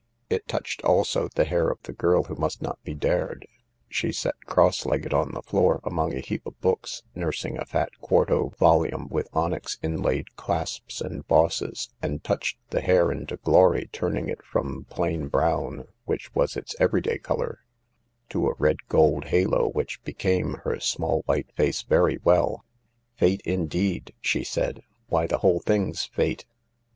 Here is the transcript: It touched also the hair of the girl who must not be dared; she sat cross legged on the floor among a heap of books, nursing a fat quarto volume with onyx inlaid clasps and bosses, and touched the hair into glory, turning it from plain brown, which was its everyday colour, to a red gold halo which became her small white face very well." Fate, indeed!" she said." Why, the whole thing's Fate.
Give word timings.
It 0.31 0.47
touched 0.47 0.81
also 0.83 1.27
the 1.27 1.45
hair 1.45 1.69
of 1.69 1.77
the 1.83 1.93
girl 1.93 2.23
who 2.23 2.33
must 2.33 2.59
not 2.59 2.81
be 2.81 2.95
dared; 2.95 3.45
she 3.87 4.11
sat 4.11 4.33
cross 4.47 4.83
legged 4.83 5.13
on 5.13 5.29
the 5.31 5.43
floor 5.43 5.79
among 5.83 6.15
a 6.15 6.21
heap 6.21 6.43
of 6.47 6.59
books, 6.59 7.03
nursing 7.13 7.55
a 7.59 7.65
fat 7.67 7.91
quarto 8.01 8.49
volume 8.57 9.09
with 9.11 9.27
onyx 9.31 9.77
inlaid 9.83 10.35
clasps 10.35 11.01
and 11.01 11.27
bosses, 11.27 11.91
and 12.01 12.23
touched 12.23 12.57
the 12.71 12.81
hair 12.81 13.11
into 13.11 13.37
glory, 13.37 13.89
turning 13.93 14.27
it 14.27 14.43
from 14.43 14.85
plain 14.89 15.27
brown, 15.27 15.87
which 16.05 16.33
was 16.33 16.57
its 16.57 16.75
everyday 16.79 17.19
colour, 17.19 17.59
to 18.29 18.47
a 18.49 18.55
red 18.57 18.77
gold 18.89 19.25
halo 19.25 19.69
which 19.69 20.01
became 20.03 20.53
her 20.63 20.79
small 20.79 21.21
white 21.27 21.51
face 21.55 21.83
very 21.83 22.17
well." 22.23 22.65
Fate, 23.19 23.41
indeed!" 23.45 24.15
she 24.19 24.43
said." 24.43 24.81
Why, 25.09 25.27
the 25.27 25.37
whole 25.37 25.59
thing's 25.59 26.05
Fate. 26.05 26.47